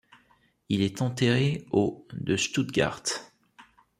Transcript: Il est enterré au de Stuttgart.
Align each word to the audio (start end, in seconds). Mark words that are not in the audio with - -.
Il 0.69 0.81
est 0.81 1.03
enterré 1.03 1.67
au 1.69 2.07
de 2.13 2.35
Stuttgart. 2.35 3.03